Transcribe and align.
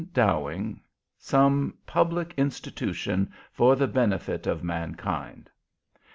Dowing_ 0.15 0.79
some 1.19 1.77
public 1.85 2.33
Institution 2.35 3.31
for 3.53 3.75
the 3.75 3.87
benefit 3.87 4.47
of 4.47 4.63
Mankind." 4.63 5.47